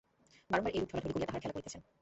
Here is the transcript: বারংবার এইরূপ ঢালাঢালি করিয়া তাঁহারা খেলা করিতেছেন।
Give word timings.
বারংবার 0.49 0.73
এইরূপ 0.75 0.89
ঢালাঢালি 0.91 1.13
করিয়া 1.13 1.27
তাঁহারা 1.27 1.43
খেলা 1.43 1.55
করিতেছেন। 1.55 1.81